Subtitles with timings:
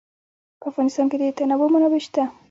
[0.59, 2.23] په افغانستان کې د تنوع منابع شته.